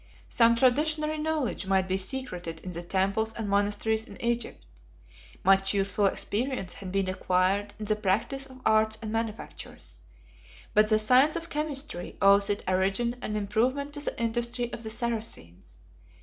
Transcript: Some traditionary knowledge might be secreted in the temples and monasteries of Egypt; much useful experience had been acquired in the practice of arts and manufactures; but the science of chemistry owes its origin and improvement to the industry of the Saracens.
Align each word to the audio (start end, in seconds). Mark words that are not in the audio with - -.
Some 0.29 0.55
traditionary 0.55 1.19
knowledge 1.19 1.67
might 1.67 1.87
be 1.87 1.99
secreted 1.99 2.59
in 2.61 2.71
the 2.71 2.81
temples 2.81 3.33
and 3.33 3.47
monasteries 3.47 4.09
of 4.09 4.17
Egypt; 4.19 4.65
much 5.43 5.75
useful 5.75 6.07
experience 6.07 6.73
had 6.73 6.91
been 6.91 7.07
acquired 7.07 7.75
in 7.77 7.85
the 7.85 7.95
practice 7.95 8.47
of 8.47 8.61
arts 8.65 8.97
and 9.03 9.11
manufactures; 9.11 10.01
but 10.73 10.89
the 10.89 10.97
science 10.97 11.35
of 11.35 11.51
chemistry 11.51 12.17
owes 12.19 12.49
its 12.49 12.63
origin 12.67 13.15
and 13.21 13.37
improvement 13.37 13.93
to 13.93 13.99
the 13.99 14.19
industry 14.19 14.73
of 14.73 14.81
the 14.81 14.89
Saracens. 14.89 15.77